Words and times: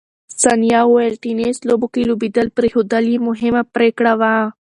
ثانیه 0.41 0.81
وویل، 0.85 1.15
ټېنس 1.23 1.57
لوبو 1.67 1.87
کې 1.93 2.01
لوبېدل 2.09 2.47
پرېښودل 2.57 3.03
یې 3.13 3.19
مهمه 3.27 3.61
پرېکړه 3.75 4.13
وه. 4.19 4.33